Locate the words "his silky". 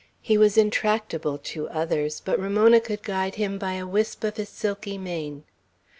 4.37-4.97